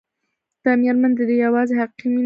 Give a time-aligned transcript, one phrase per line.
[0.63, 2.19] دا مېرمن د ده يوازېنۍ حقيقي مينه وه.